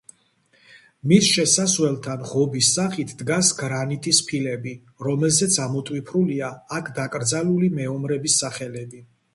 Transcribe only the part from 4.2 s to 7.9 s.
ფილები, რომელზეც ამოტვიფრულია აქ დაკრძალული